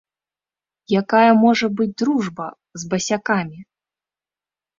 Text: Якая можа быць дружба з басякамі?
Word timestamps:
Якая 1.01 1.31
можа 1.43 1.69
быць 1.81 1.89
дружба 2.03 2.47
з 2.81 2.91
басякамі? 2.95 3.59